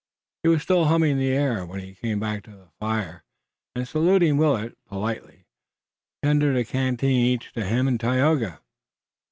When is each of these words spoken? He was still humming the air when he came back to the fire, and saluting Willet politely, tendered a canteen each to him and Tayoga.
He 0.41 0.49
was 0.49 0.63
still 0.63 0.85
humming 0.85 1.19
the 1.19 1.27
air 1.29 1.63
when 1.63 1.79
he 1.79 1.93
came 1.93 2.19
back 2.19 2.41
to 2.45 2.49
the 2.55 2.69
fire, 2.79 3.23
and 3.75 3.87
saluting 3.87 4.35
Willet 4.35 4.75
politely, 4.87 5.45
tendered 6.23 6.57
a 6.57 6.65
canteen 6.65 7.23
each 7.23 7.53
to 7.53 7.63
him 7.63 7.87
and 7.87 7.99
Tayoga. 7.99 8.61